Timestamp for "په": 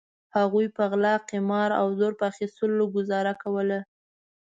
0.75-0.83, 2.19-2.23